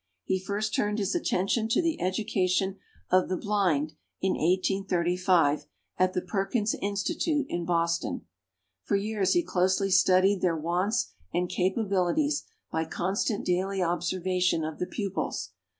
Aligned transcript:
He 0.23 0.39
first 0.39 0.73
turned 0.73 0.97
his 0.97 1.13
attention 1.13 1.67
to 1.67 1.79
the 1.79 2.01
education 2.01 2.79
of 3.11 3.29
the 3.29 3.37
blind 3.37 3.93
in 4.19 4.31
1835 4.31 5.67
at 5.99 6.13
the 6.13 6.23
Perkins 6.23 6.73
Institute, 6.81 7.45
in 7.49 7.65
Boston. 7.65 8.25
For 8.81 8.95
years 8.95 9.33
he 9.33 9.43
closely 9.43 9.91
studied 9.91 10.41
their 10.41 10.57
wants 10.57 11.11
and 11.35 11.47
capabilities 11.47 12.45
by 12.71 12.85
constant 12.85 13.45
daily 13.45 13.83
observation 13.83 14.63
of 14.63 14.79
the 14.79 14.87
pupils. 14.87 15.51